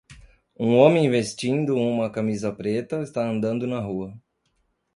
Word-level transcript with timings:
Um 0.59 0.73
homem 0.79 1.11
vestindo 1.11 1.75
uma 1.75 2.09
camisa 2.11 2.51
preta 2.51 3.03
está 3.03 3.23
andando 3.23 3.67
na 3.67 3.79
rua. 3.79 4.17